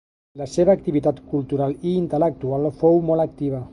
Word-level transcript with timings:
La 0.41 0.45
seva 0.53 0.73
activitat 0.77 1.21
cultural 1.33 1.75
i 1.91 1.93
intel·lectual 2.01 2.67
fou 2.81 2.99
molt 3.11 3.27
activa. 3.29 3.63